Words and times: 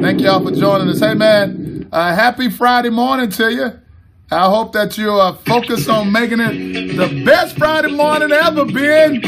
Thank 0.00 0.20
y'all 0.20 0.44
for 0.44 0.52
joining 0.52 0.88
us. 0.88 1.00
Hey, 1.00 1.14
man, 1.14 1.88
uh, 1.90 2.14
happy 2.14 2.48
Friday 2.50 2.90
morning 2.90 3.30
to 3.30 3.52
you. 3.52 3.80
I 4.30 4.48
hope 4.48 4.72
that 4.74 4.96
you 4.96 5.10
are 5.10 5.34
focused 5.34 5.88
on 5.88 6.12
making 6.12 6.38
it 6.40 6.96
the 6.96 7.24
best 7.24 7.56
Friday 7.58 7.90
morning 7.90 8.30
ever, 8.30 8.64
Ben. 8.64 9.20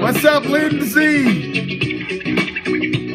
What's 0.00 0.24
up, 0.24 0.44
Leading 0.46 0.84
Scene? 0.84 1.58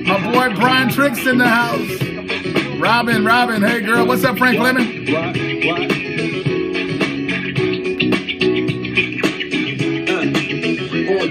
My 0.05 0.31
boy 0.31 0.55
Brian 0.55 0.89
Tricks 0.89 1.25
in 1.25 1.37
the 1.37 1.47
house. 1.49 2.79
Robin, 2.79 3.25
Robin, 3.25 3.61
hey 3.61 3.81
girl, 3.81 4.05
what's 4.07 4.23
up, 4.23 4.37
Frank 4.37 4.59
Lemon? 4.59 5.03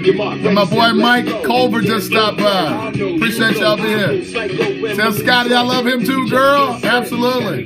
And 0.05 0.55
my 0.55 0.65
boy 0.65 0.91
Mike 0.93 1.25
Culver 1.43 1.81
just 1.81 2.07
stopped 2.07 2.37
by. 2.37 2.89
Appreciate 2.89 3.55
y'all 3.57 3.77
being 3.77 4.21
here. 4.21 4.95
Tell 4.95 5.13
Scotty 5.13 5.53
I 5.53 5.61
love 5.61 5.87
him 5.87 6.03
too, 6.03 6.29
girl. 6.29 6.77
Absolutely. 6.83 7.61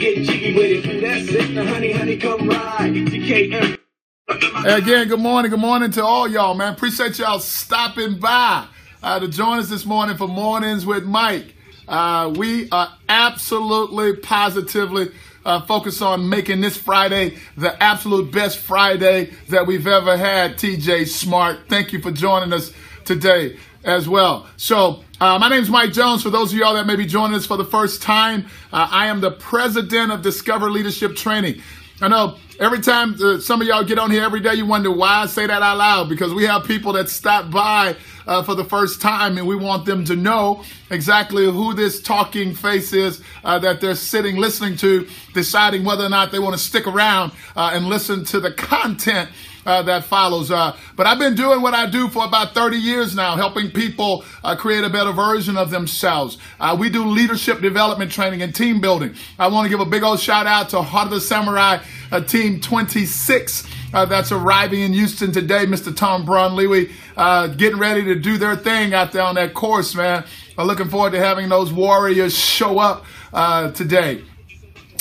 Again, 4.65 5.07
good 5.07 5.20
morning. 5.20 5.49
Good 5.49 5.59
morning 5.59 5.89
to 5.91 6.03
all 6.03 6.27
y'all, 6.27 6.53
man. 6.53 6.73
Appreciate 6.73 7.17
y'all 7.17 7.39
stopping 7.39 8.20
by 8.20 8.67
uh, 9.01 9.20
to 9.20 9.27
join 9.27 9.57
us 9.57 9.70
this 9.70 9.85
morning 9.85 10.15
for 10.15 10.27
Mornings 10.27 10.85
with 10.85 11.05
Mike. 11.05 11.55
Uh, 11.88 12.31
we 12.35 12.70
are 12.70 12.93
absolutely, 13.09 14.15
positively 14.17 15.09
uh, 15.47 15.61
focused 15.61 16.01
on 16.01 16.27
making 16.27 16.59
this 16.59 16.75
Friday 16.75 17.37
the 17.55 17.81
absolute 17.81 18.31
best 18.33 18.59
Friday 18.59 19.31
that 19.47 19.65
we've 19.65 19.87
ever 19.87 20.17
had. 20.17 20.57
TJ 20.57 21.07
Smart, 21.07 21.70
thank 21.70 21.93
you 21.93 22.01
for 22.01 22.11
joining 22.11 22.51
us 22.51 22.73
today 23.05 23.57
as 23.85 24.09
well. 24.09 24.45
So, 24.57 25.03
uh, 25.21 25.39
my 25.39 25.47
name 25.47 25.63
is 25.63 25.70
Mike 25.70 25.93
Jones. 25.93 26.21
For 26.21 26.29
those 26.29 26.51
of 26.51 26.59
y'all 26.59 26.73
that 26.73 26.85
may 26.85 26.97
be 26.97 27.05
joining 27.05 27.37
us 27.37 27.45
for 27.45 27.55
the 27.55 27.63
first 27.63 28.01
time, 28.01 28.47
uh, 28.73 28.89
I 28.91 29.07
am 29.07 29.21
the 29.21 29.31
president 29.31 30.11
of 30.11 30.21
Discover 30.21 30.70
Leadership 30.70 31.15
Training. 31.15 31.61
I 32.01 32.09
know 32.09 32.35
every 32.60 32.80
time 32.80 33.16
uh, 33.22 33.40
some 33.40 33.62
of 33.62 33.68
y'all 33.68 33.84
get 33.84 34.00
on 34.00 34.12
here 34.12 34.24
every 34.24 34.40
day, 34.40 34.55
you 34.55 34.66
wonder 34.66 34.91
why 34.91 35.24
I 35.24 35.26
say 35.27 35.48
that 35.48 35.62
out 35.62 35.77
loud 35.77 36.10
because 36.10 36.34
we 36.34 36.44
have 36.46 36.66
people 36.66 36.94
that 36.94 37.10
stop 37.10 37.52
by 37.52 37.96
uh, 38.26 38.44
for 38.44 38.55
the 38.55 38.66
first 38.66 39.02
time 39.02 39.38
and 39.38 39.48
we 39.48 39.55
want 39.55 39.86
them 39.86 40.04
to 40.05 40.16
know 40.16 40.63
exactly 40.90 41.46
who 41.46 41.74
this 41.74 42.02
talking 42.02 42.54
face 42.54 42.94
is 42.94 43.22
uh, 43.44 43.60
that 43.60 43.82
they're 43.82 43.96
sitting 43.96 44.38
listening 44.38 44.76
to, 44.78 45.08
deciding 45.34 45.84
whether 45.84 46.04
or 46.04 46.10
not 46.10 46.32
they 46.32 46.40
want 46.40 46.55
to 46.55 46.62
stick 46.62 46.88
around 46.88 47.32
uh, 47.55 47.72
and 47.74 47.88
listen 47.88 48.26
to 48.26 48.40
the 48.40 48.52
content 48.52 49.30
uh, 49.68 49.82
that 49.84 50.05
follows. 50.05 50.50
Uh, 50.50 50.76
but 50.96 51.05
I've 51.05 51.20
been 51.20 51.35
doing 51.35 51.62
what 51.62 51.74
I 51.74 51.85
do 51.88 52.08
for 52.08 52.26
about 52.26 52.55
30 52.55 52.78
years 52.78 53.16
now, 53.16 53.35
helping 53.35 53.70
people 53.70 54.24
uh, 54.44 54.55
create 54.55 54.84
a 54.84 54.90
better 54.90 55.12
version 55.12 55.58
of 55.58 55.70
themselves. 55.70 56.38
Uh, 56.60 56.76
we 56.80 56.90
do 56.90 57.05
leadership 57.05 57.60
development 57.60 58.12
training 58.12 58.41
and 58.41 58.55
team 58.55 58.80
building. 58.80 59.13
I 59.38 59.48
want 59.50 59.66
to 59.66 59.70
give 59.70 59.82
a 59.82 59.85
big 59.85 60.04
old 60.04 60.20
shout 60.20 60.48
out 60.48 60.70
to 60.70 60.82
Heart 60.82 61.08
of 61.08 61.12
the 61.12 61.22
Samurai 61.22 61.80
uh, 62.12 62.22
Team 62.22 62.60
26. 62.60 63.68
Uh, 63.94 64.06
that's 64.06 64.31
arriving 64.31 64.81
in 64.81 64.94
Houston 64.94 65.31
today. 65.31 65.66
Mr. 65.66 65.96
Tom 65.96 66.25
Braun 66.25 66.52
Lewy 66.52 66.91
uh, 67.16 67.47
getting 67.47 67.80
ready 67.80 68.03
to 68.03 68.16
do 68.16 68.38
their 68.38 68.56
thing 68.56 68.94
out 68.94 69.12
there 69.12 69.24
on 69.24 69.36
that 69.36 69.53
course, 69.53 69.96
man. 69.96 70.24
I'm 70.58 70.68
looking 70.68 70.90
forward 70.90 71.12
to 71.12 71.19
having 71.19 71.50
those 71.50 71.72
warriors 71.72 72.38
show 72.38 72.80
up 72.80 73.06
uh, 73.34 73.72
today. 73.72 74.24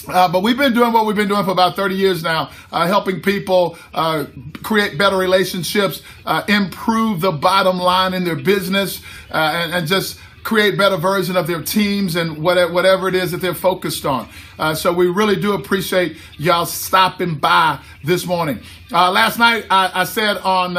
Uh, 0.08 0.30
but 0.30 0.42
we've 0.42 0.56
been 0.56 0.72
doing 0.72 0.92
what 0.92 1.04
we've 1.04 1.16
been 1.16 1.28
doing 1.28 1.44
for 1.44 1.50
about 1.50 1.74
30 1.74 1.94
years 1.96 2.22
now, 2.22 2.50
uh, 2.70 2.86
helping 2.86 3.20
people 3.20 3.76
uh, 3.92 4.26
create 4.62 4.96
better 4.96 5.16
relationships, 5.16 6.02
uh, 6.24 6.44
improve 6.48 7.20
the 7.20 7.32
bottom 7.32 7.78
line 7.78 8.14
in 8.14 8.24
their 8.24 8.36
business, 8.36 9.02
uh, 9.30 9.36
and, 9.36 9.74
and, 9.74 9.86
just 9.88 10.20
create 10.46 10.78
better 10.78 10.96
version 10.96 11.36
of 11.36 11.48
their 11.48 11.60
teams 11.60 12.14
and 12.14 12.38
whatever, 12.38 12.72
whatever 12.72 13.08
it 13.08 13.16
is 13.16 13.32
that 13.32 13.38
they're 13.38 13.52
focused 13.52 14.06
on. 14.06 14.28
Uh, 14.60 14.72
so 14.72 14.92
we 14.92 15.08
really 15.08 15.34
do 15.34 15.54
appreciate 15.54 16.16
y'all 16.38 16.64
stopping 16.64 17.34
by 17.34 17.80
this 18.04 18.24
morning. 18.24 18.60
last 18.92 19.40
night 19.40 19.66
I, 19.70 19.90
I 19.92 20.04
said 20.04 20.36
on 20.38 20.74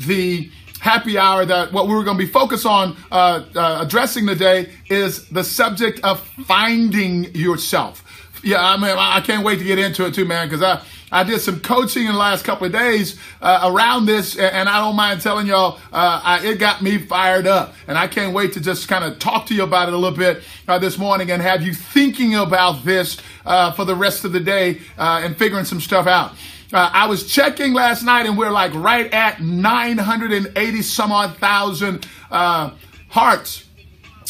the 0.00 0.50
happy 0.80 1.16
hour 1.16 1.46
that 1.46 1.72
what 1.72 1.86
we 1.86 1.94
were 1.94 2.02
going 2.02 2.18
to 2.18 2.24
be 2.24 2.30
focused 2.30 2.66
on 2.66 2.96
uh, 3.12 3.44
uh, 3.54 3.78
addressing 3.82 4.26
today 4.26 4.68
is 4.90 5.28
the 5.28 5.44
subject 5.44 6.00
of 6.02 6.20
finding 6.46 7.32
yourself 7.36 8.02
yeah, 8.44 8.62
I 8.62 8.76
mean, 8.76 8.94
I 8.96 9.20
can't 9.22 9.44
wait 9.44 9.58
to 9.58 9.64
get 9.64 9.78
into 9.78 10.04
it 10.04 10.14
too, 10.14 10.26
man, 10.26 10.48
because 10.48 10.62
I, 10.62 10.82
I 11.14 11.22
did 11.22 11.40
some 11.40 11.60
coaching 11.60 12.06
in 12.06 12.12
the 12.12 12.18
last 12.18 12.44
couple 12.44 12.66
of 12.66 12.72
days 12.72 13.16
uh, 13.40 13.70
around 13.72 14.06
this, 14.06 14.36
and 14.36 14.68
I 14.68 14.80
don't 14.80 14.96
mind 14.96 15.20
telling 15.20 15.46
y'all, 15.46 15.78
uh, 15.92 16.20
I, 16.24 16.44
it 16.44 16.58
got 16.58 16.82
me 16.82 16.98
fired 16.98 17.46
up. 17.46 17.72
And 17.86 17.96
I 17.96 18.08
can't 18.08 18.34
wait 18.34 18.54
to 18.54 18.60
just 18.60 18.88
kind 18.88 19.04
of 19.04 19.20
talk 19.20 19.46
to 19.46 19.54
you 19.54 19.62
about 19.62 19.86
it 19.86 19.94
a 19.94 19.96
little 19.96 20.18
bit 20.18 20.42
uh, 20.66 20.80
this 20.80 20.98
morning 20.98 21.30
and 21.30 21.40
have 21.40 21.62
you 21.62 21.72
thinking 21.72 22.34
about 22.34 22.84
this 22.84 23.16
uh, 23.46 23.70
for 23.70 23.84
the 23.84 23.94
rest 23.94 24.24
of 24.24 24.32
the 24.32 24.40
day 24.40 24.80
uh, 24.98 25.22
and 25.22 25.36
figuring 25.36 25.64
some 25.64 25.80
stuff 25.80 26.08
out. 26.08 26.32
Uh, 26.72 26.90
I 26.92 27.06
was 27.06 27.30
checking 27.32 27.74
last 27.74 28.02
night, 28.02 28.26
and 28.26 28.36
we're 28.36 28.50
like 28.50 28.74
right 28.74 29.12
at 29.14 29.40
980 29.40 30.82
some 30.82 31.12
odd 31.12 31.36
thousand 31.36 32.08
hearts 32.28 33.63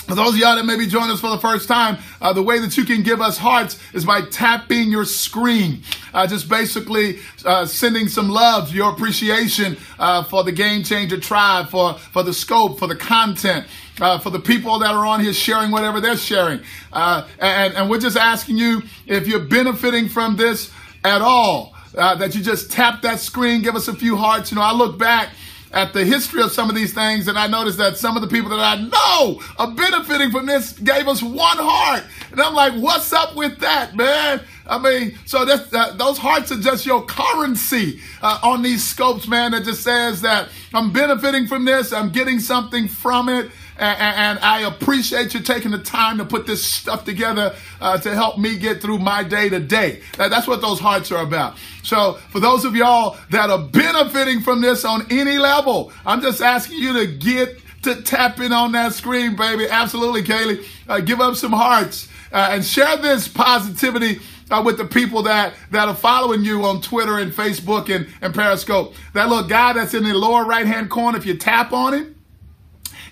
for 0.06 0.14
those 0.14 0.34
of 0.34 0.36
y'all 0.36 0.56
that 0.56 0.66
may 0.66 0.76
be 0.76 0.86
joining 0.86 1.10
us 1.10 1.20
for 1.20 1.30
the 1.30 1.38
first 1.38 1.66
time, 1.66 1.96
uh, 2.20 2.32
the 2.32 2.42
way 2.42 2.58
that 2.58 2.76
you 2.76 2.84
can 2.84 3.02
give 3.02 3.22
us 3.22 3.38
hearts 3.38 3.78
is 3.94 4.04
by 4.04 4.20
tapping 4.20 4.90
your 4.90 5.06
screen. 5.06 5.82
Uh, 6.12 6.26
just 6.26 6.46
basically 6.48 7.20
uh, 7.46 7.64
sending 7.64 8.06
some 8.06 8.28
love, 8.28 8.74
your 8.74 8.92
appreciation 8.92 9.78
uh, 9.98 10.22
for 10.24 10.44
the 10.44 10.52
Game 10.52 10.82
Changer 10.84 11.18
Tribe, 11.18 11.70
for, 11.70 11.94
for 11.94 12.22
the 12.22 12.34
scope, 12.34 12.78
for 12.78 12.86
the 12.86 12.94
content, 12.96 13.66
uh, 13.98 14.18
for 14.18 14.28
the 14.28 14.40
people 14.40 14.78
that 14.78 14.90
are 14.90 15.06
on 15.06 15.20
here 15.20 15.32
sharing 15.32 15.70
whatever 15.70 16.00
they're 16.02 16.18
sharing. 16.18 16.60
Uh, 16.92 17.26
and, 17.38 17.72
and 17.72 17.88
we're 17.88 17.98
just 17.98 18.18
asking 18.18 18.58
you 18.58 18.82
if 19.06 19.26
you're 19.26 19.46
benefiting 19.46 20.08
from 20.08 20.36
this 20.36 20.70
at 21.02 21.22
all, 21.22 21.74
that 21.94 22.34
you 22.34 22.42
just 22.42 22.72
tap 22.72 23.02
that 23.02 23.20
screen, 23.20 23.62
give 23.62 23.76
us 23.76 23.88
a 23.88 23.94
few 23.94 24.16
hearts. 24.16 24.50
You 24.50 24.56
know, 24.56 24.62
I 24.62 24.72
look 24.72 24.98
back 24.98 25.30
at 25.74 25.92
the 25.92 26.04
history 26.04 26.40
of 26.40 26.52
some 26.52 26.70
of 26.70 26.76
these 26.76 26.94
things, 26.94 27.26
and 27.26 27.36
I 27.36 27.48
noticed 27.48 27.78
that 27.78 27.98
some 27.98 28.16
of 28.16 28.22
the 28.22 28.28
people 28.28 28.48
that 28.50 28.60
I 28.60 28.80
know 28.80 29.42
are 29.58 29.72
benefiting 29.72 30.30
from 30.30 30.46
this 30.46 30.72
gave 30.72 31.08
us 31.08 31.20
one 31.20 31.58
heart. 31.58 32.04
And 32.30 32.40
I'm 32.40 32.54
like, 32.54 32.74
what's 32.74 33.12
up 33.12 33.34
with 33.34 33.58
that, 33.58 33.96
man? 33.96 34.40
I 34.66 34.78
mean, 34.78 35.18
so 35.26 35.44
that's, 35.44 35.74
uh, 35.74 35.94
those 35.96 36.16
hearts 36.16 36.52
are 36.52 36.60
just 36.60 36.86
your 36.86 37.04
currency 37.04 38.00
uh, 38.22 38.38
on 38.44 38.62
these 38.62 38.84
scopes, 38.84 39.26
man, 39.26 39.50
that 39.50 39.64
just 39.64 39.82
says 39.82 40.22
that 40.22 40.48
I'm 40.72 40.92
benefiting 40.92 41.48
from 41.48 41.64
this, 41.64 41.92
I'm 41.92 42.10
getting 42.10 42.38
something 42.38 42.86
from 42.88 43.28
it. 43.28 43.50
And, 43.76 43.98
and, 44.00 44.38
I 44.38 44.60
appreciate 44.60 45.34
you 45.34 45.40
taking 45.40 45.72
the 45.72 45.78
time 45.78 46.18
to 46.18 46.24
put 46.24 46.46
this 46.46 46.64
stuff 46.64 47.04
together 47.04 47.56
uh, 47.80 47.98
to 47.98 48.14
help 48.14 48.38
me 48.38 48.56
get 48.56 48.80
through 48.80 48.98
my 48.98 49.24
day 49.24 49.48
to 49.48 49.58
day. 49.58 50.00
That's 50.16 50.46
what 50.46 50.60
those 50.60 50.78
hearts 50.78 51.10
are 51.10 51.22
about. 51.22 51.56
So, 51.82 52.14
for 52.30 52.38
those 52.38 52.64
of 52.64 52.76
y'all 52.76 53.16
that 53.30 53.50
are 53.50 53.58
benefiting 53.58 54.42
from 54.42 54.60
this 54.60 54.84
on 54.84 55.06
any 55.10 55.38
level, 55.38 55.92
I'm 56.06 56.20
just 56.20 56.40
asking 56.40 56.78
you 56.78 56.92
to 56.94 57.06
get 57.06 57.58
to 57.82 58.00
tap 58.02 58.40
in 58.40 58.52
on 58.52 58.72
that 58.72 58.92
screen, 58.92 59.36
baby. 59.36 59.68
Absolutely, 59.68 60.22
Kaylee. 60.22 60.64
Uh, 60.88 61.00
give 61.00 61.20
up 61.20 61.36
some 61.36 61.52
hearts 61.52 62.08
uh, 62.32 62.48
and 62.50 62.64
share 62.64 62.96
this 62.96 63.28
positivity 63.28 64.20
uh, 64.50 64.62
with 64.64 64.76
the 64.76 64.84
people 64.84 65.22
that, 65.22 65.54
that 65.70 65.88
are 65.88 65.94
following 65.94 66.44
you 66.44 66.64
on 66.64 66.80
Twitter 66.80 67.18
and 67.18 67.32
Facebook 67.32 67.94
and, 67.94 68.08
and 68.20 68.34
Periscope. 68.34 68.94
That 69.12 69.28
little 69.28 69.46
guy 69.46 69.72
that's 69.72 69.94
in 69.94 70.04
the 70.04 70.14
lower 70.14 70.44
right 70.44 70.66
hand 70.66 70.90
corner, 70.90 71.18
if 71.18 71.26
you 71.26 71.36
tap 71.36 71.72
on 71.72 71.94
him, 71.94 72.13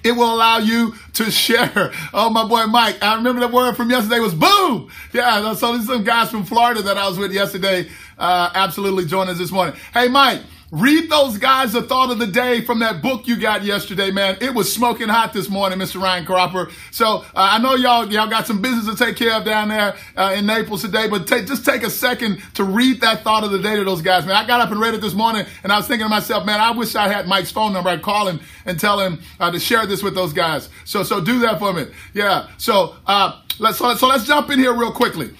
it 0.04 0.12
will 0.12 0.34
allow 0.34 0.58
you 0.58 0.94
to 1.14 1.30
share. 1.30 1.92
Oh, 2.14 2.30
my 2.30 2.46
boy 2.46 2.66
Mike, 2.66 3.02
I 3.02 3.14
remember 3.14 3.40
the 3.40 3.48
word 3.48 3.76
from 3.76 3.90
yesterday 3.90 4.20
was 4.20 4.34
boom. 4.34 4.90
Yeah, 5.12 5.54
so 5.54 5.72
there's 5.72 5.86
some 5.86 6.04
guys 6.04 6.30
from 6.30 6.44
Florida 6.44 6.82
that 6.82 6.96
I 6.96 7.08
was 7.08 7.18
with 7.18 7.32
yesterday 7.32 7.88
uh, 8.18 8.50
absolutely 8.54 9.04
join 9.06 9.28
us 9.28 9.38
this 9.38 9.50
morning. 9.50 9.74
Hey, 9.92 10.08
Mike, 10.08 10.42
Read 10.72 11.10
those 11.10 11.37
guys 11.37 11.75
the 11.75 11.83
thought 11.83 12.10
of 12.10 12.19
the 12.19 12.27
day 12.27 12.62
from 12.62 12.78
that 12.78 13.03
book 13.03 13.28
you 13.28 13.37
got 13.37 13.62
yesterday, 13.62 14.10
man. 14.10 14.38
It 14.41 14.55
was 14.55 14.72
smoking 14.72 15.06
hot 15.10 15.34
this 15.34 15.50
morning, 15.50 15.78
Mr. 15.78 16.00
Ryan 16.00 16.25
Cropper. 16.25 16.71
So 16.91 17.19
uh, 17.19 17.25
I 17.34 17.59
know 17.59 17.75
y'all 17.75 18.10
y'all 18.10 18.27
got 18.27 18.47
some 18.47 18.62
business 18.62 18.87
to 18.87 19.05
take 19.05 19.16
care 19.16 19.34
of 19.34 19.45
down 19.45 19.69
there 19.69 19.95
uh, 20.16 20.33
in 20.34 20.47
Naples 20.47 20.80
today, 20.80 21.09
but 21.10 21.27
take, 21.27 21.47
just 21.47 21.66
take 21.66 21.83
a 21.83 21.91
second 21.91 22.42
to 22.54 22.65
read 22.65 23.03
that 23.03 23.22
thought 23.22 23.45
of 23.45 23.51
the 23.51 23.59
day 23.59 23.77
to 23.77 23.84
those 23.84 24.01
guys, 24.01 24.24
man. 24.24 24.34
I 24.34 24.47
got 24.47 24.63
up 24.63 24.71
and 24.71 24.80
read 24.80 24.95
it 24.95 25.03
this 25.03 25.13
morning, 25.13 25.45
and 25.63 25.71
I 25.71 25.77
was 25.77 25.86
thinking 25.86 26.07
to 26.07 26.09
myself, 26.09 26.47
man, 26.47 26.59
I 26.59 26.71
wish 26.71 26.95
I 26.95 27.07
had 27.07 27.28
Mike's 27.28 27.51
phone 27.51 27.75
number. 27.75 27.91
I'd 27.91 28.01
call 28.01 28.27
him 28.27 28.41
and 28.65 28.80
tell 28.80 28.98
him 28.98 29.21
uh, 29.41 29.51
to 29.51 29.60
share 29.60 29.84
this 29.84 30.03
with 30.03 30.15
those 30.15 30.33
guys. 30.33 30.71
So 30.86 31.03
so 31.03 31.21
do 31.21 31.41
that 31.41 31.59
for 31.59 31.75
me. 31.75 31.84
Yeah. 32.15 32.48
So 32.57 32.97
uh, 33.07 33.42
let's 33.59 33.77
so, 33.77 33.95
so 33.97 34.07
let's 34.07 34.25
jump 34.25 34.48
in 34.48 34.59
here 34.59 34.72
real 34.72 34.92
quickly. 34.92 35.33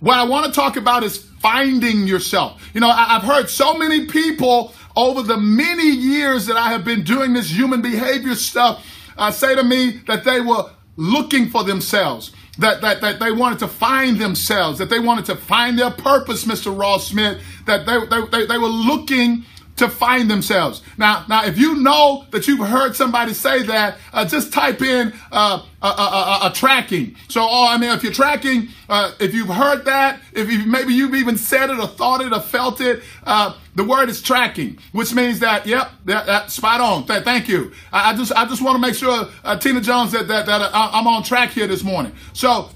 What 0.00 0.18
I 0.18 0.24
want 0.24 0.46
to 0.46 0.52
talk 0.52 0.76
about 0.76 1.04
is 1.04 1.18
finding 1.18 2.06
yourself. 2.06 2.60
You 2.74 2.80
know, 2.80 2.88
I, 2.88 3.18
have 3.18 3.22
heard 3.22 3.50
so 3.50 3.74
many 3.74 4.06
people 4.06 4.74
over 4.96 5.22
the 5.22 5.36
many 5.36 5.88
years 5.88 6.46
that 6.46 6.56
I 6.56 6.70
have 6.70 6.84
been 6.84 7.04
doing 7.04 7.34
this 7.34 7.50
human 7.50 7.82
behavior 7.82 8.34
stuff 8.34 8.84
uh, 9.18 9.30
say 9.30 9.54
to 9.54 9.62
me 9.62 10.00
that 10.06 10.24
they 10.24 10.40
were 10.40 10.70
looking 10.96 11.50
for 11.50 11.64
themselves. 11.64 12.32
That, 12.58 12.82
that, 12.82 13.00
that 13.00 13.20
they 13.20 13.32
wanted 13.32 13.60
to 13.60 13.68
find 13.68 14.18
themselves, 14.18 14.78
that 14.80 14.90
they 14.90 14.98
wanted 14.98 15.24
to 15.26 15.36
find 15.36 15.78
their 15.78 15.90
purpose, 15.90 16.44
Mr. 16.44 16.78
Ross 16.78 17.08
Smith, 17.08 17.40
that 17.64 17.86
they, 17.86 17.98
they, 18.06 18.26
they, 18.26 18.46
they 18.46 18.58
were 18.58 18.66
looking 18.66 19.46
to 19.80 19.88
find 19.88 20.30
themselves. 20.30 20.82
Now, 20.98 21.24
now, 21.26 21.44
if 21.46 21.58
you 21.58 21.76
know 21.76 22.26
that 22.32 22.46
you've 22.46 22.66
heard 22.66 22.94
somebody 22.94 23.32
say 23.32 23.62
that, 23.62 23.96
uh, 24.12 24.26
just 24.26 24.52
type 24.52 24.82
in 24.82 25.14
uh, 25.32 25.64
a, 25.80 25.86
a, 25.86 26.40
a, 26.44 26.52
tracking. 26.54 27.16
So, 27.28 27.40
oh, 27.40 27.66
I 27.66 27.78
mean, 27.78 27.88
if 27.90 28.02
you're 28.02 28.12
tracking, 28.12 28.68
uh, 28.90 29.12
if 29.18 29.32
you've 29.32 29.48
heard 29.48 29.86
that, 29.86 30.20
if 30.34 30.52
you, 30.52 30.66
maybe 30.66 30.92
you've 30.92 31.14
even 31.14 31.38
said 31.38 31.70
it 31.70 31.78
or 31.78 31.86
thought 31.86 32.20
it 32.20 32.30
or 32.30 32.40
felt 32.40 32.82
it, 32.82 33.02
uh, 33.24 33.56
the 33.74 33.84
word 33.84 34.10
is 34.10 34.20
tracking, 34.20 34.78
which 34.92 35.14
means 35.14 35.40
that, 35.40 35.66
yep, 35.66 35.90
that, 36.04 36.26
that 36.26 36.50
spot 36.50 36.82
on. 36.82 37.06
Th- 37.06 37.24
thank 37.24 37.48
you. 37.48 37.72
I, 37.90 38.10
I, 38.10 38.16
just, 38.16 38.32
I 38.32 38.44
just 38.44 38.60
want 38.60 38.76
to 38.76 38.80
make 38.80 38.94
sure, 38.94 39.28
uh, 39.42 39.56
Tina 39.56 39.80
Jones, 39.80 40.12
that 40.12 40.28
that, 40.28 40.44
that 40.44 40.70
I'm 40.74 41.06
on 41.06 41.22
track 41.22 41.50
here 41.50 41.66
this 41.66 41.82
morning. 41.82 42.12
So, 42.34 42.68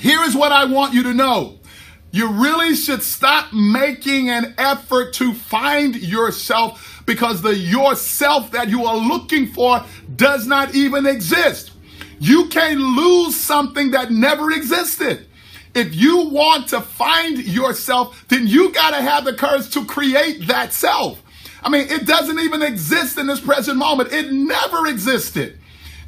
here 0.00 0.22
is 0.24 0.34
what 0.34 0.50
I 0.50 0.64
want 0.64 0.92
you 0.92 1.04
to 1.04 1.14
know. 1.14 1.60
You 2.16 2.30
really 2.30 2.74
should 2.74 3.02
stop 3.02 3.52
making 3.52 4.30
an 4.30 4.54
effort 4.56 5.12
to 5.16 5.34
find 5.34 5.94
yourself 5.94 7.02
because 7.04 7.42
the 7.42 7.54
yourself 7.54 8.52
that 8.52 8.70
you 8.70 8.86
are 8.86 8.96
looking 8.96 9.48
for 9.48 9.84
does 10.16 10.46
not 10.46 10.74
even 10.74 11.04
exist. 11.04 11.72
You 12.18 12.48
can 12.48 12.78
lose 12.78 13.36
something 13.36 13.90
that 13.90 14.10
never 14.10 14.50
existed. 14.50 15.26
If 15.74 15.94
you 15.94 16.30
want 16.30 16.68
to 16.68 16.80
find 16.80 17.36
yourself, 17.36 18.24
then 18.28 18.46
you 18.46 18.72
got 18.72 18.92
to 18.92 19.02
have 19.02 19.26
the 19.26 19.34
courage 19.34 19.68
to 19.74 19.84
create 19.84 20.46
that 20.46 20.72
self. 20.72 21.22
I 21.62 21.68
mean, 21.68 21.86
it 21.90 22.06
doesn't 22.06 22.38
even 22.38 22.62
exist 22.62 23.18
in 23.18 23.26
this 23.26 23.40
present 23.40 23.76
moment. 23.76 24.14
It 24.14 24.32
never 24.32 24.86
existed. 24.86 25.58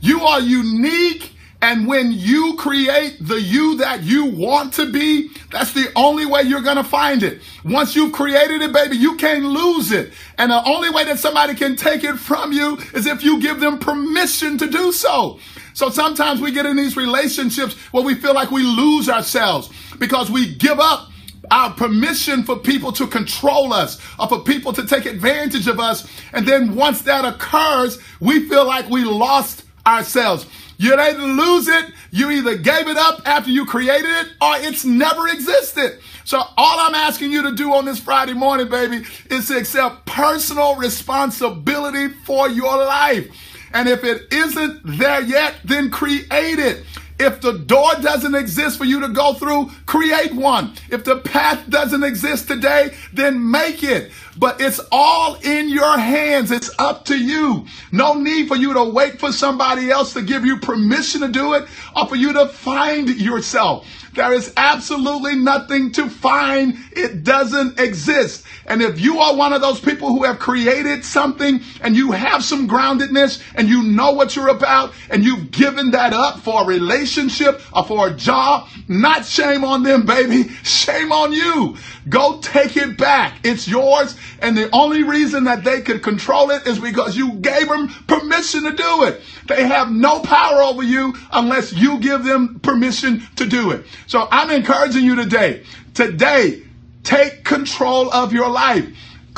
You 0.00 0.22
are 0.22 0.40
unique 0.40 1.34
and 1.60 1.88
when 1.88 2.12
you 2.12 2.54
create 2.56 3.16
the 3.20 3.40
you 3.40 3.78
that 3.78 4.04
you 4.04 4.26
want 4.26 4.74
to 4.74 4.90
be, 4.90 5.30
that's 5.50 5.72
the 5.72 5.90
only 5.96 6.24
way 6.24 6.42
you're 6.42 6.62
going 6.62 6.76
to 6.76 6.84
find 6.84 7.24
it. 7.24 7.42
Once 7.64 7.96
you've 7.96 8.12
created 8.12 8.62
it, 8.62 8.72
baby, 8.72 8.96
you 8.96 9.16
can't 9.16 9.44
lose 9.44 9.90
it. 9.90 10.12
And 10.36 10.52
the 10.52 10.64
only 10.64 10.88
way 10.90 11.04
that 11.04 11.18
somebody 11.18 11.54
can 11.54 11.74
take 11.74 12.04
it 12.04 12.16
from 12.16 12.52
you 12.52 12.76
is 12.94 13.06
if 13.06 13.24
you 13.24 13.40
give 13.40 13.58
them 13.58 13.78
permission 13.78 14.56
to 14.58 14.68
do 14.68 14.92
so. 14.92 15.40
So 15.74 15.90
sometimes 15.90 16.40
we 16.40 16.52
get 16.52 16.64
in 16.64 16.76
these 16.76 16.96
relationships 16.96 17.74
where 17.92 18.04
we 18.04 18.14
feel 18.14 18.34
like 18.34 18.52
we 18.52 18.62
lose 18.62 19.08
ourselves 19.08 19.70
because 19.98 20.30
we 20.30 20.54
give 20.54 20.78
up 20.78 21.08
our 21.50 21.72
permission 21.72 22.44
for 22.44 22.56
people 22.56 22.92
to 22.92 23.06
control 23.06 23.72
us 23.72 24.00
or 24.18 24.28
for 24.28 24.40
people 24.40 24.72
to 24.74 24.86
take 24.86 25.06
advantage 25.06 25.66
of 25.66 25.80
us. 25.80 26.08
And 26.32 26.46
then 26.46 26.76
once 26.76 27.02
that 27.02 27.24
occurs, 27.24 27.98
we 28.20 28.48
feel 28.48 28.66
like 28.66 28.88
we 28.88 29.04
lost 29.04 29.64
ourselves. 29.86 30.46
You 30.78 30.96
didn't 30.96 31.36
lose 31.36 31.66
it. 31.66 31.92
You 32.12 32.30
either 32.30 32.56
gave 32.56 32.86
it 32.86 32.96
up 32.96 33.20
after 33.26 33.50
you 33.50 33.66
created 33.66 34.10
it 34.10 34.28
or 34.40 34.56
it's 34.58 34.84
never 34.84 35.26
existed. 35.26 35.98
So 36.24 36.38
all 36.38 36.80
I'm 36.80 36.94
asking 36.94 37.32
you 37.32 37.42
to 37.42 37.52
do 37.52 37.74
on 37.74 37.84
this 37.84 37.98
Friday 37.98 38.32
morning, 38.32 38.68
baby, 38.68 39.04
is 39.28 39.48
to 39.48 39.58
accept 39.58 40.06
personal 40.06 40.76
responsibility 40.76 42.08
for 42.08 42.48
your 42.48 42.76
life. 42.76 43.28
And 43.72 43.88
if 43.88 44.04
it 44.04 44.32
isn't 44.32 44.80
there 44.84 45.20
yet, 45.20 45.56
then 45.64 45.90
create 45.90 46.28
it. 46.30 46.84
If 47.18 47.40
the 47.40 47.54
door 47.54 47.94
doesn't 48.00 48.36
exist 48.36 48.78
for 48.78 48.84
you 48.84 49.00
to 49.00 49.08
go 49.08 49.34
through, 49.34 49.72
create 49.86 50.32
one. 50.32 50.74
If 50.88 51.02
the 51.02 51.16
path 51.16 51.68
doesn't 51.68 52.04
exist 52.04 52.46
today, 52.46 52.94
then 53.12 53.50
make 53.50 53.82
it. 53.82 54.12
But 54.38 54.60
it's 54.60 54.80
all 54.92 55.34
in 55.42 55.68
your 55.68 55.98
hands. 55.98 56.50
It's 56.50 56.70
up 56.78 57.06
to 57.06 57.18
you. 57.18 57.66
No 57.90 58.14
need 58.14 58.48
for 58.48 58.56
you 58.56 58.72
to 58.74 58.84
wait 58.84 59.18
for 59.18 59.32
somebody 59.32 59.90
else 59.90 60.12
to 60.12 60.22
give 60.22 60.44
you 60.44 60.58
permission 60.58 61.22
to 61.22 61.28
do 61.28 61.54
it 61.54 61.66
or 61.96 62.06
for 62.06 62.16
you 62.16 62.32
to 62.34 62.46
find 62.48 63.08
yourself. 63.08 63.86
There 64.14 64.32
is 64.32 64.52
absolutely 64.56 65.36
nothing 65.36 65.92
to 65.92 66.08
find. 66.08 66.76
It 66.92 67.22
doesn't 67.22 67.78
exist. 67.78 68.44
And 68.66 68.82
if 68.82 69.00
you 69.00 69.18
are 69.18 69.36
one 69.36 69.52
of 69.52 69.60
those 69.60 69.80
people 69.80 70.08
who 70.08 70.24
have 70.24 70.38
created 70.38 71.04
something 71.04 71.60
and 71.80 71.96
you 71.96 72.12
have 72.12 72.44
some 72.44 72.68
groundedness 72.68 73.42
and 73.54 73.68
you 73.68 73.82
know 73.82 74.12
what 74.12 74.34
you're 74.34 74.48
about 74.48 74.92
and 75.08 75.24
you've 75.24 75.50
given 75.50 75.92
that 75.92 76.12
up 76.12 76.40
for 76.40 76.62
a 76.62 76.66
relationship 76.66 77.62
or 77.72 77.84
for 77.84 78.08
a 78.08 78.14
job, 78.14 78.68
not 78.88 79.24
shame 79.24 79.64
on 79.64 79.84
them, 79.84 80.04
baby. 80.04 80.48
Shame 80.64 81.12
on 81.12 81.32
you. 81.32 81.76
Go 82.08 82.40
take 82.40 82.76
it 82.76 82.98
back. 82.98 83.38
It's 83.44 83.68
yours. 83.68 84.16
And 84.40 84.56
the 84.56 84.70
only 84.70 85.02
reason 85.02 85.44
that 85.44 85.64
they 85.64 85.80
could 85.80 86.02
control 86.02 86.50
it 86.50 86.66
is 86.66 86.78
because 86.78 87.16
you 87.16 87.32
gave 87.34 87.68
them 87.68 87.88
permission 88.06 88.64
to 88.64 88.72
do 88.72 89.04
it. 89.04 89.20
They 89.46 89.66
have 89.66 89.90
no 89.90 90.20
power 90.20 90.62
over 90.62 90.82
you 90.82 91.14
unless 91.32 91.72
you 91.72 91.98
give 91.98 92.24
them 92.24 92.60
permission 92.60 93.22
to 93.36 93.46
do 93.46 93.70
it. 93.70 93.86
So 94.06 94.28
I'm 94.30 94.50
encouraging 94.50 95.04
you 95.04 95.16
today, 95.16 95.64
today, 95.94 96.62
take 97.02 97.44
control 97.44 98.12
of 98.12 98.32
your 98.32 98.50
life. 98.50 98.86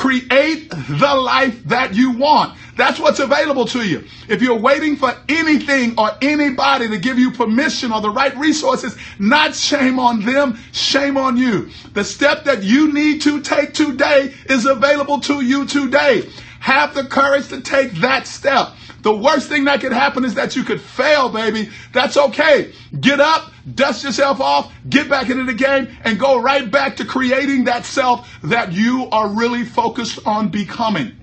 Create 0.01 0.71
the 0.71 1.13
life 1.15 1.63
that 1.65 1.93
you 1.93 2.09
want. 2.09 2.57
That's 2.75 2.99
what's 2.99 3.19
available 3.19 3.65
to 3.65 3.87
you. 3.87 4.03
If 4.27 4.41
you're 4.41 4.57
waiting 4.57 4.95
for 4.95 5.15
anything 5.29 5.93
or 5.95 6.09
anybody 6.23 6.89
to 6.89 6.97
give 6.97 7.19
you 7.19 7.29
permission 7.29 7.91
or 7.91 8.01
the 8.01 8.09
right 8.09 8.35
resources, 8.35 8.97
not 9.19 9.53
shame 9.53 9.99
on 9.99 10.25
them, 10.25 10.57
shame 10.71 11.17
on 11.17 11.37
you. 11.37 11.69
The 11.93 12.03
step 12.03 12.45
that 12.45 12.63
you 12.63 12.91
need 12.91 13.21
to 13.21 13.41
take 13.41 13.75
today 13.75 14.33
is 14.45 14.65
available 14.65 15.19
to 15.19 15.41
you 15.41 15.67
today. 15.67 16.27
Have 16.61 16.95
the 16.95 17.03
courage 17.03 17.49
to 17.49 17.61
take 17.61 17.91
that 18.01 18.25
step. 18.25 18.69
The 19.01 19.15
worst 19.15 19.49
thing 19.49 19.65
that 19.65 19.81
could 19.81 19.93
happen 19.93 20.25
is 20.25 20.35
that 20.35 20.55
you 20.55 20.63
could 20.63 20.81
fail, 20.81 21.29
baby. 21.29 21.69
That's 21.93 22.17
okay. 22.17 22.73
Get 22.99 23.19
up, 23.19 23.51
dust 23.73 24.03
yourself 24.03 24.39
off, 24.39 24.71
get 24.89 25.09
back 25.09 25.29
into 25.29 25.45
the 25.45 25.53
game, 25.53 25.87
and 26.03 26.19
go 26.19 26.39
right 26.39 26.69
back 26.69 26.97
to 26.97 27.05
creating 27.05 27.65
that 27.65 27.85
self 27.85 28.29
that 28.43 28.71
you 28.73 29.07
are 29.11 29.27
really 29.27 29.65
focused 29.65 30.19
on 30.25 30.49
becoming. 30.49 31.20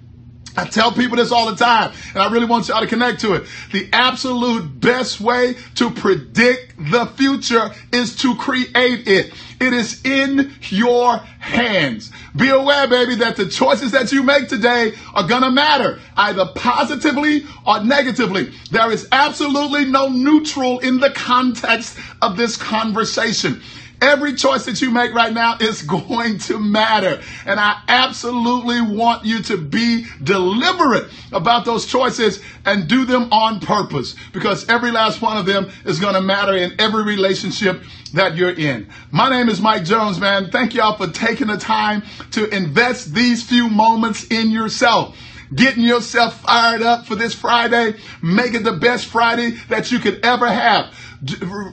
I 0.59 0.65
tell 0.65 0.91
people 0.91 1.17
this 1.17 1.31
all 1.31 1.49
the 1.49 1.55
time, 1.55 1.93
and 2.15 2.19
I 2.19 2.33
really 2.33 2.47
want 2.47 2.67
y'all 2.67 2.81
to 2.81 2.89
connect 2.89 3.21
to 3.21 3.35
it. 3.35 3.45
The 3.71 3.89
absolute 3.93 4.81
best 4.81 5.21
way 5.21 5.55
to 5.77 5.91
predict 5.91 6.75
the 6.91 7.07
future 7.07 7.71
is 7.93 8.17
to 8.17 8.35
create 8.35 9.07
it. 9.07 9.33
It 9.61 9.73
is 9.73 10.05
in 10.05 10.53
your 10.71 11.19
hands. 11.19 12.11
Be 12.35 12.49
aware, 12.49 12.89
baby, 12.89 13.15
that 13.17 13.37
the 13.37 13.47
choices 13.47 13.93
that 13.93 14.11
you 14.11 14.25
make 14.25 14.49
today 14.49 14.95
are 15.15 15.27
gonna 15.29 15.53
matter, 15.53 16.01
either 16.17 16.47
positively 16.57 17.45
or 17.65 17.85
negatively. 17.85 18.53
There 18.73 18.91
is 18.91 19.07
absolutely 19.13 19.85
no 19.85 20.09
neutral 20.09 20.81
in 20.81 20.99
the 20.99 21.11
context 21.11 21.97
of 22.21 22.37
this 22.37 22.57
conversation. 22.57 23.63
Every 24.01 24.35
choice 24.35 24.65
that 24.67 24.81
you 24.81 24.91
make 24.91 25.13
right 25.13 25.33
now 25.33 25.57
is 25.61 25.83
going 25.99 26.39
to 26.41 26.59
matter. 26.59 27.21
And 27.47 27.59
I 27.59 27.83
absolutely 27.89 28.81
want 28.81 29.25
you 29.25 29.43
to 29.45 29.57
be 29.57 30.07
deliberate 30.23 31.11
about 31.33 31.65
those 31.65 31.87
choices 31.87 32.41
and 32.65 32.89
do 32.89 33.05
them 33.05 33.33
on 33.33 33.61
purpose 33.61 34.15
because 34.33 34.69
every 34.69 34.91
last 34.91 35.21
one 35.21 35.37
of 35.37 35.47
them 35.47 35.71
is 35.85 35.99
going 36.01 36.15
to 36.15 36.21
matter 36.21 36.57
in 36.57 36.73
every 36.79 37.05
relationship 37.05 37.83
that 38.15 38.37
you're 38.37 38.53
in. 38.53 38.89
My 39.11 39.29
name 39.29 39.49
is 39.49 39.61
Mike 39.61 39.85
Jones, 39.85 40.19
man. 40.19 40.51
Thank 40.51 40.75
y'all 40.75 40.97
for 40.97 41.09
taking 41.09 41.49
the 41.49 41.59
time 41.59 42.03
to 42.33 42.49
invest 42.55 43.15
these 43.15 43.43
few 43.43 43.69
moments 43.69 44.25
in 44.31 44.51
yourself 44.51 45.17
getting 45.55 45.83
yourself 45.83 46.41
fired 46.43 46.83
up 46.83 47.07
for 47.07 47.15
this 47.15 47.35
Friday. 47.35 47.95
Make 48.23 48.55
it 48.55 48.65
the 48.65 48.73
best 48.73 49.07
Friday 49.07 49.51
that 49.69 49.91
you 49.91 49.99
could 49.99 50.25
ever 50.25 50.49
have 50.49 50.95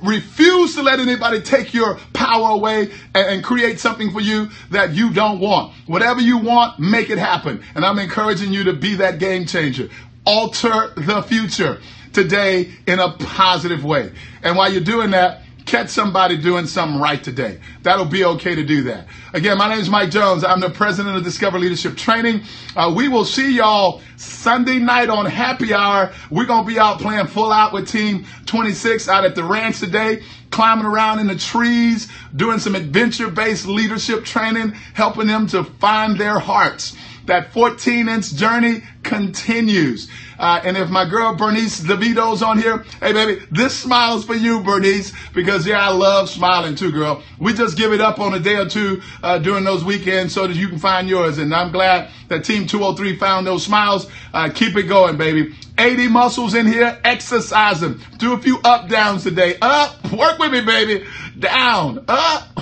refuse 0.02 0.76
to 0.76 0.82
let 0.82 1.00
anybody 1.00 1.42
take 1.42 1.74
your 1.74 2.00
power 2.14 2.50
away 2.50 2.92
and, 3.14 3.28
and 3.28 3.44
create 3.44 3.80
something 3.80 4.12
for 4.12 4.22
you 4.22 4.50
that 4.72 4.94
you 4.94 5.14
don't 5.14 5.40
want. 5.40 5.74
Whatever 5.86 6.22
you 6.22 6.38
want, 6.38 6.80
make 6.80 7.10
it 7.10 7.18
happen. 7.18 7.64
And 7.76 7.86
I'm 7.86 8.00
encouraging 8.00 8.52
you 8.52 8.64
to 8.66 8.74
be 8.74 8.96
that 8.96 9.20
game 9.20 9.46
changer. 9.46 9.90
Alter 10.26 10.94
the 10.98 11.22
future 11.22 11.80
today 12.12 12.72
in 12.88 13.00
a 13.00 13.12
positive 13.12 13.84
way. 13.84 14.12
And 14.42 14.58
while 14.58 14.72
you're 14.72 14.82
doing 14.82 15.12
that, 15.12 15.42
catch 15.66 15.90
somebody 15.90 16.38
doing 16.38 16.68
something 16.68 17.00
right 17.00 17.24
today. 17.24 17.60
That'll 17.82 18.06
be 18.06 18.24
okay 18.24 18.56
to 18.56 18.64
do 18.64 18.84
that. 18.84 19.08
Again, 19.34 19.58
my 19.58 19.68
name 19.68 19.80
is 19.80 19.90
Mike 19.90 20.12
Jones. 20.12 20.44
I'm 20.44 20.60
the 20.60 20.70
president 20.70 21.18
of 21.18 21.24
Discover 21.24 21.60
Leadership 21.60 21.98
Training. 21.98 22.42
Uh, 22.76 22.94
we 22.96 23.10
will 23.10 23.26
see 23.26 23.56
y'all 23.56 24.02
Sunday 24.16 24.78
night 24.78 25.10
on 25.10 25.26
Happy 25.26 25.74
Hour. 25.74 26.14
We're 26.30 26.46
going 26.46 26.66
to 26.66 26.72
be 26.72 26.80
out 26.80 27.00
playing 27.00 27.28
full 27.28 27.52
out 27.52 27.74
with 27.74 27.90
Team 27.90 28.26
26 28.46 29.10
out 29.10 29.26
at 29.26 29.36
the 29.36 29.44
ranch 29.44 29.80
today, 29.80 30.24
climbing 30.52 30.86
around 30.86 31.20
in 31.20 31.28
the 31.28 31.36
trees, 31.36 32.10
doing 32.36 32.60
some 32.60 32.76
adventure 32.76 33.30
based 33.30 33.66
leadership 33.66 34.24
training, 34.24 34.72
helping 34.94 35.28
them 35.28 35.48
to 35.48 35.64
find 35.64 36.18
their 36.18 36.40
hearts. 36.40 36.96
That 37.26 37.52
14 37.54 38.08
inch 38.08 38.34
journey 38.36 38.84
continues. 39.04 40.10
Uh, 40.38 40.62
and 40.64 40.76
if 40.78 40.90
my 40.90 41.08
girl 41.08 41.36
Bernice 41.36 41.82
DeVito's 41.82 42.44
on 42.44 42.60
here, 42.60 42.84
hey 43.00 43.14
baby, 43.14 43.46
this 43.52 43.78
smile's 43.78 44.26
for 44.26 44.36
you, 44.36 44.62
Bernice, 44.62 45.14
because 45.34 45.66
yeah, 45.66 45.88
I 45.88 45.92
love 45.92 46.30
smiling 46.30 46.76
too, 46.76 46.92
girl. 46.92 47.24
We 47.40 47.54
just 47.54 47.78
give 47.78 47.94
it 47.94 48.02
up 48.02 48.20
on 48.20 48.34
a 48.34 48.40
day 48.40 48.56
or 48.56 48.68
two 48.68 49.02
uh, 49.24 49.40
during 49.40 49.64
those 49.64 49.84
weekends 49.84 50.34
so 50.34 50.48
that 50.48 50.56
you 50.56 50.68
can 50.68 50.80
find 50.80 51.08
yours. 51.08 51.38
And 51.38 51.54
I'm 51.54 51.72
glad 51.72 52.10
that 52.28 52.44
Team 52.44 52.68
203 52.68 53.18
found 53.18 53.48
those 53.48 53.66
smiles. 53.66 54.08
Uh, 54.34 54.50
keep 54.54 54.76
it 54.76 54.84
going, 54.84 55.18
baby. 55.18 55.56
80 55.78 56.08
muscles 56.10 56.54
in 56.54 56.68
here, 56.68 57.00
exercise 57.04 57.80
them. 57.82 58.02
Do 58.18 58.34
a 58.34 58.38
few 58.38 58.60
up 58.64 58.90
downs 58.90 59.24
today. 59.24 59.58
Up, 59.62 60.12
work 60.12 60.40
with 60.40 60.52
me, 60.52 60.62
baby. 60.62 61.06
Down, 61.40 62.04
up. 62.08 62.60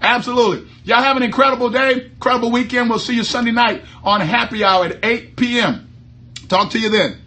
Absolutely. 0.00 0.71
Y'all 0.84 1.02
have 1.02 1.16
an 1.16 1.22
incredible 1.22 1.70
day, 1.70 2.06
incredible 2.06 2.50
weekend. 2.50 2.90
We'll 2.90 2.98
see 2.98 3.14
you 3.14 3.22
Sunday 3.24 3.52
night 3.52 3.84
on 4.02 4.20
Happy 4.20 4.64
Hour 4.64 4.86
at 4.86 5.04
8 5.04 5.36
p.m. 5.36 5.88
Talk 6.48 6.70
to 6.72 6.80
you 6.80 6.90
then. 6.90 7.21